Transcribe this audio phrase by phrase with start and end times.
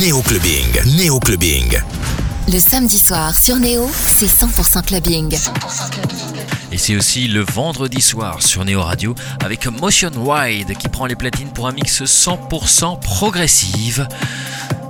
[0.00, 0.96] Néo Clubbing.
[0.96, 1.78] Néo Clubbing.
[2.48, 5.36] Le samedi soir sur Néo, c'est 100% clubbing.
[6.72, 9.14] Et c'est aussi le vendredi soir sur Néo Radio
[9.44, 14.08] avec Motion Wide qui prend les platines pour un mix 100% progressive.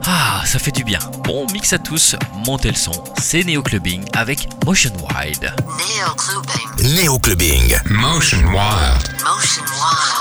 [0.07, 1.01] Ah, ça fait du bien.
[1.25, 2.15] Bon mix à tous,
[2.47, 2.93] montez le son.
[3.21, 5.53] C'est Néo Clubbing avec Motion Wide.
[5.77, 6.95] Néo clubbing.
[6.95, 7.77] Néo Clubbing.
[7.91, 9.11] Motion Wild.
[9.25, 10.20] Motion wild.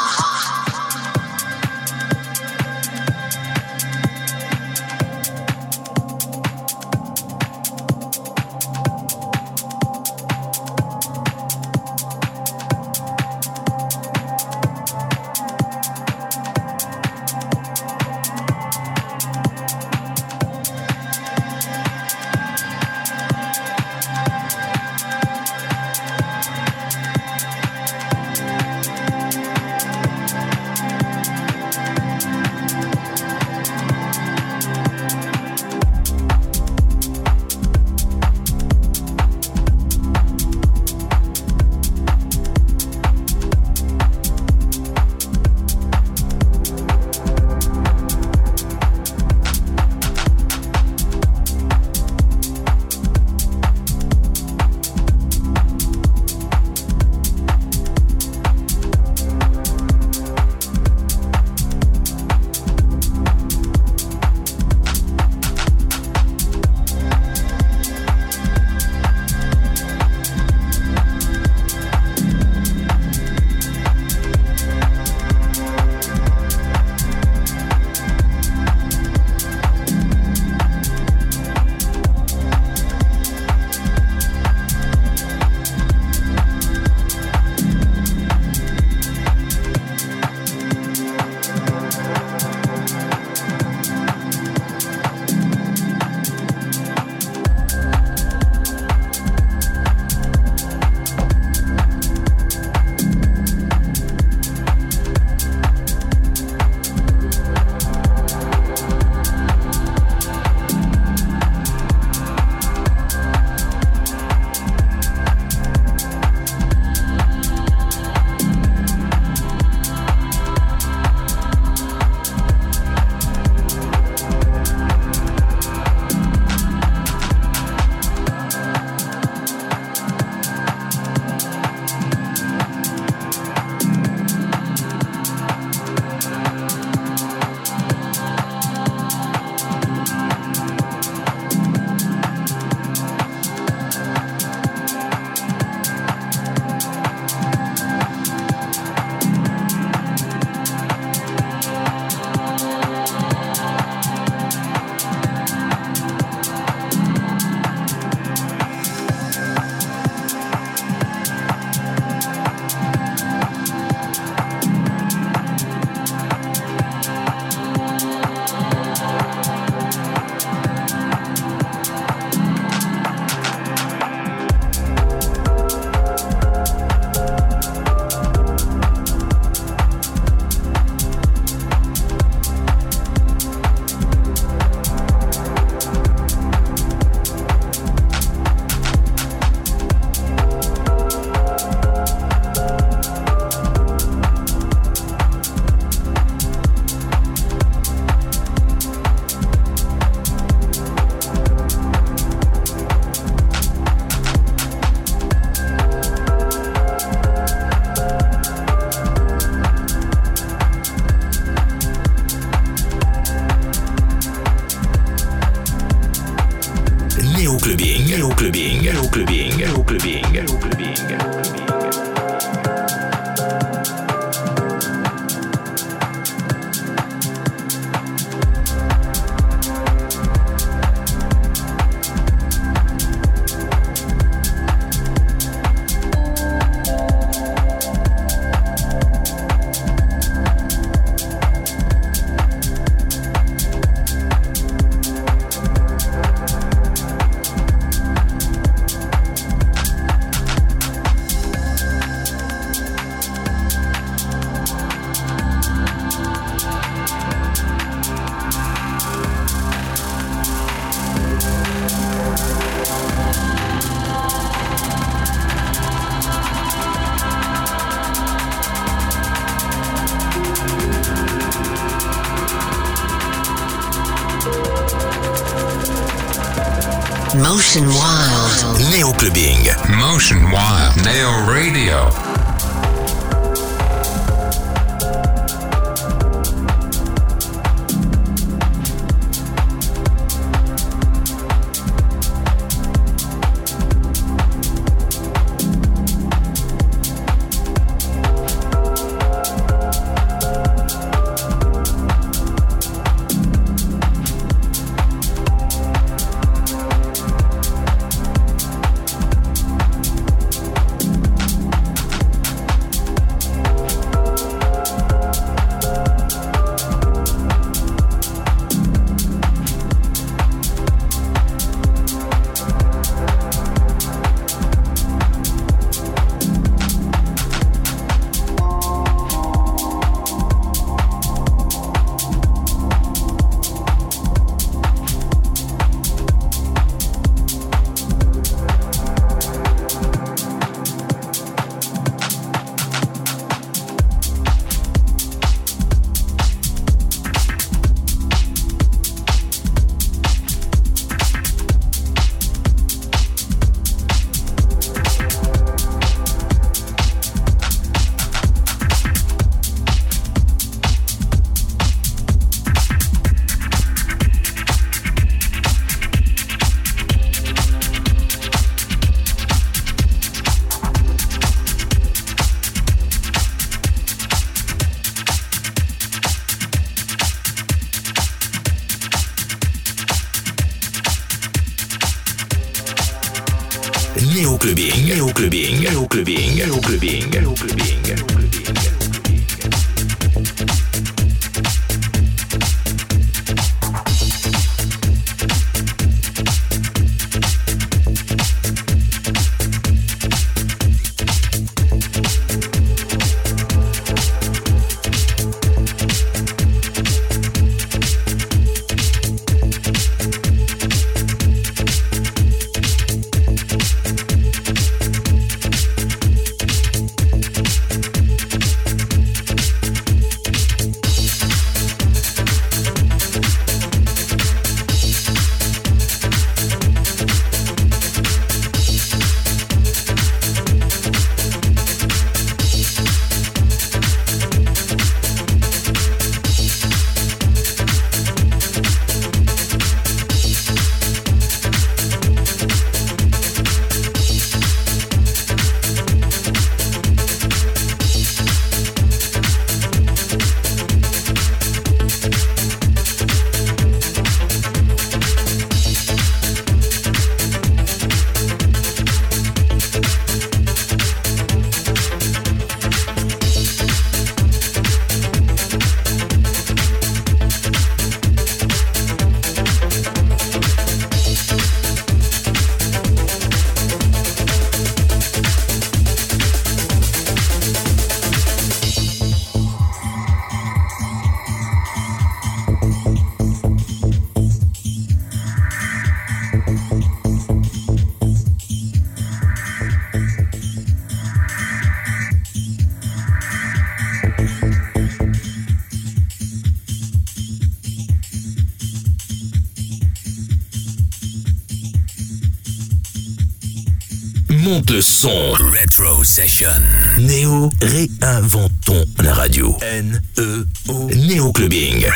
[504.70, 505.52] Le son.
[505.54, 506.70] Retro Session.
[507.18, 509.76] Néo, réinventons la radio.
[509.82, 511.10] N-E-O.
[511.12, 512.08] Néo Clubbing.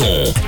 [0.00, 0.39] Son.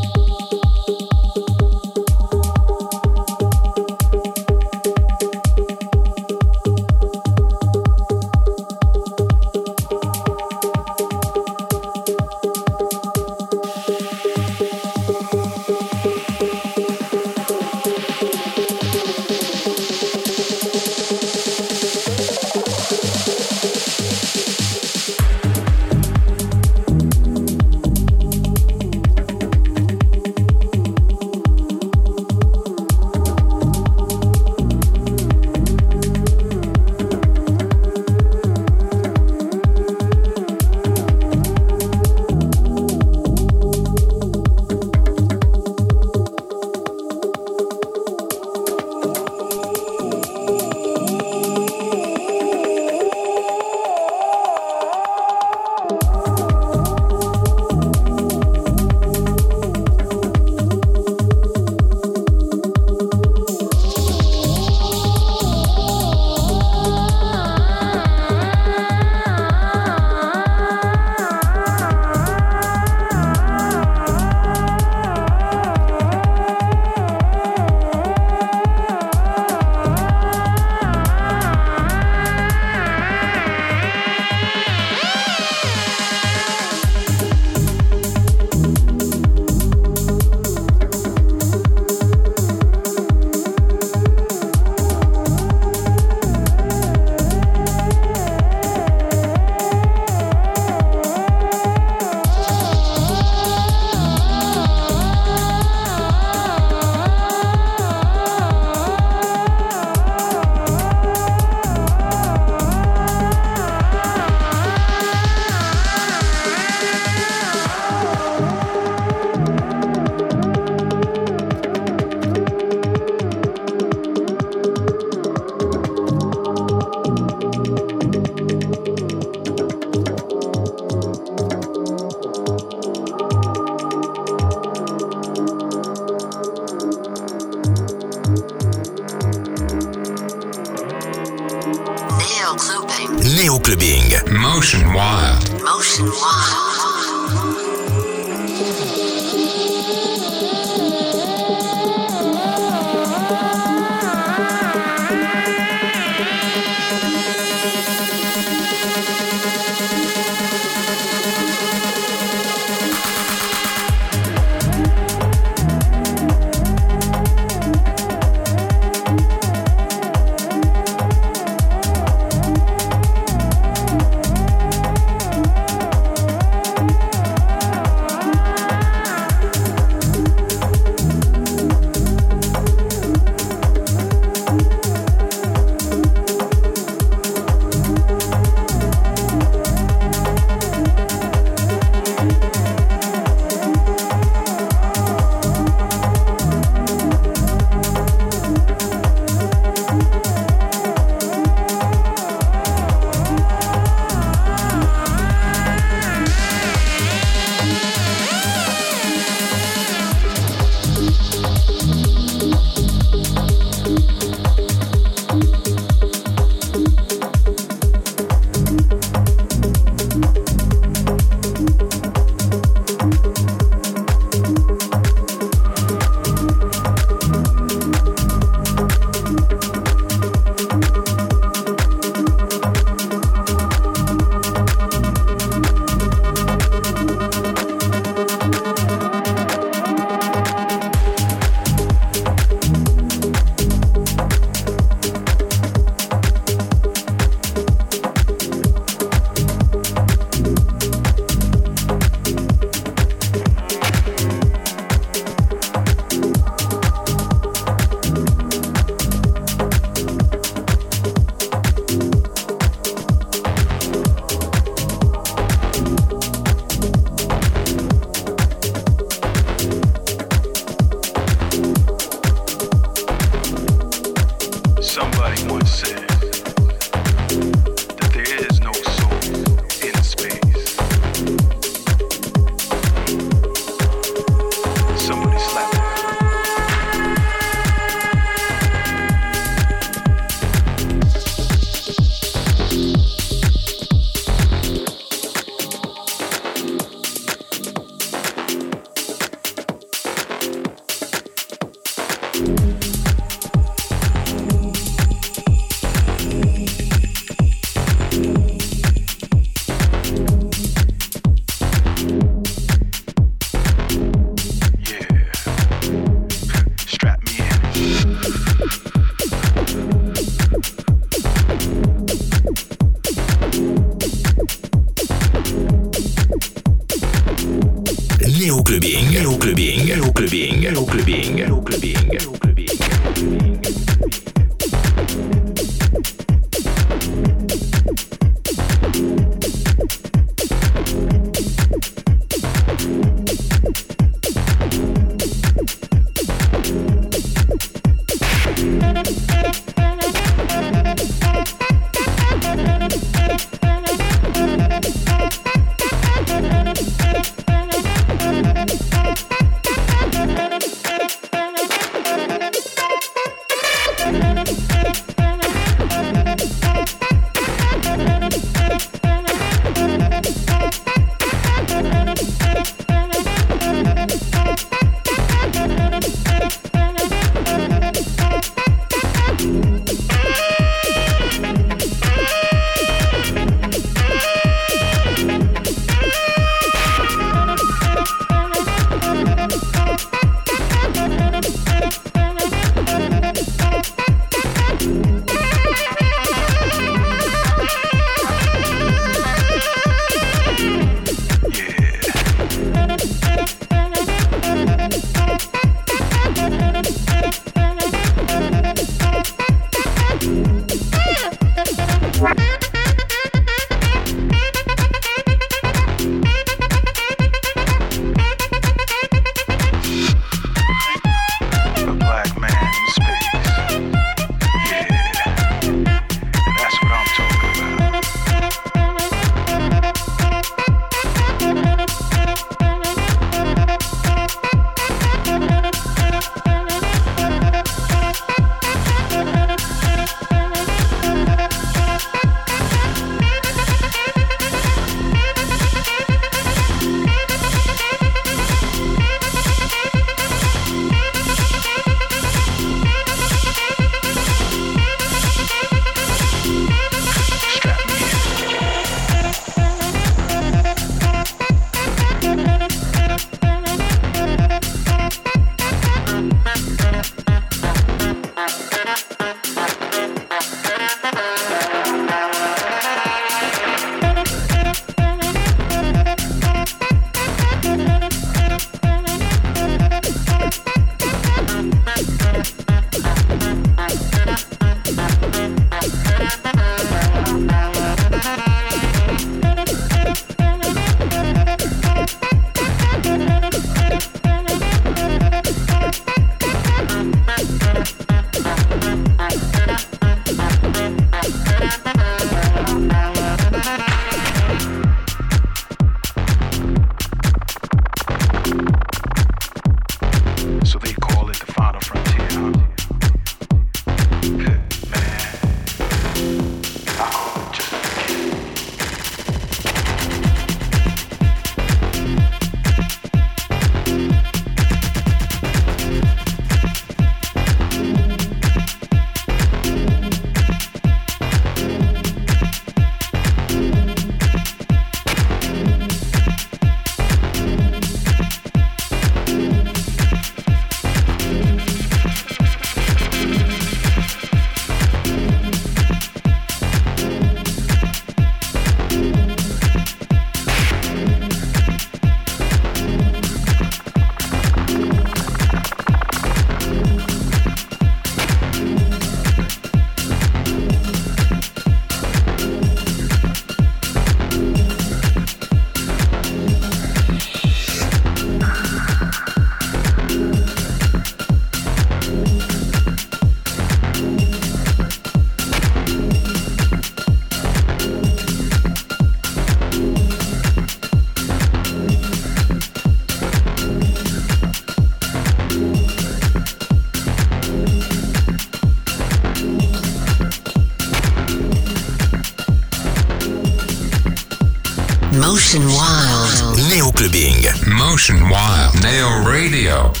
[597.91, 598.81] Motion Wild.
[598.81, 600.00] Neo Radio.